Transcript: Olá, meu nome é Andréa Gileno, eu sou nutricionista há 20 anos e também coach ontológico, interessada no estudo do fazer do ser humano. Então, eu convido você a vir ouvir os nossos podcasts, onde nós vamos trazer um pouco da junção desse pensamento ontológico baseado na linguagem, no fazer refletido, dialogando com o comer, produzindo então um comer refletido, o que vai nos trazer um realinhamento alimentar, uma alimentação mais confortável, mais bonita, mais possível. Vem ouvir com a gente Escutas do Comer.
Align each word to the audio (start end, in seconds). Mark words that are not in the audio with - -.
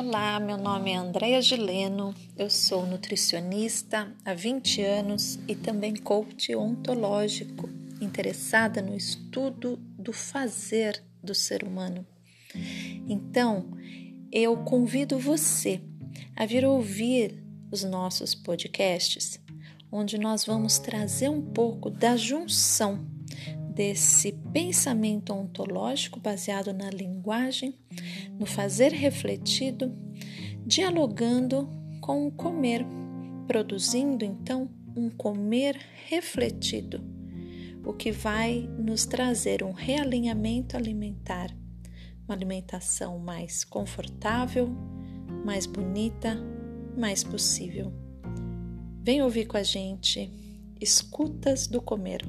Olá, 0.00 0.38
meu 0.38 0.56
nome 0.56 0.92
é 0.92 0.96
Andréa 0.96 1.42
Gileno, 1.42 2.14
eu 2.36 2.48
sou 2.48 2.86
nutricionista 2.86 4.14
há 4.24 4.32
20 4.32 4.80
anos 4.80 5.40
e 5.48 5.56
também 5.56 5.96
coach 5.96 6.54
ontológico, 6.54 7.68
interessada 8.00 8.80
no 8.80 8.96
estudo 8.96 9.76
do 9.98 10.12
fazer 10.12 11.02
do 11.20 11.34
ser 11.34 11.64
humano. 11.64 12.06
Então, 13.08 13.72
eu 14.30 14.58
convido 14.58 15.18
você 15.18 15.80
a 16.36 16.46
vir 16.46 16.64
ouvir 16.64 17.42
os 17.68 17.82
nossos 17.82 18.36
podcasts, 18.36 19.40
onde 19.90 20.16
nós 20.16 20.44
vamos 20.44 20.78
trazer 20.78 21.28
um 21.28 21.42
pouco 21.42 21.90
da 21.90 22.16
junção 22.16 23.04
desse 23.78 24.32
pensamento 24.52 25.32
ontológico 25.32 26.18
baseado 26.18 26.72
na 26.72 26.90
linguagem, 26.90 27.78
no 28.38 28.46
fazer 28.46 28.92
refletido, 28.92 29.94
dialogando 30.64 31.68
com 32.00 32.26
o 32.26 32.30
comer, 32.30 32.84
produzindo 33.46 34.24
então 34.24 34.70
um 34.96 35.10
comer 35.10 35.78
refletido, 36.06 37.02
o 37.84 37.92
que 37.92 38.10
vai 38.12 38.68
nos 38.78 39.06
trazer 39.06 39.62
um 39.62 39.72
realinhamento 39.72 40.76
alimentar, 40.76 41.54
uma 42.26 42.34
alimentação 42.34 43.18
mais 43.18 43.64
confortável, 43.64 44.68
mais 45.44 45.66
bonita, 45.66 46.36
mais 46.96 47.24
possível. 47.24 47.92
Vem 49.02 49.22
ouvir 49.22 49.46
com 49.46 49.56
a 49.56 49.62
gente 49.62 50.30
Escutas 50.80 51.66
do 51.66 51.80
Comer. 51.80 52.22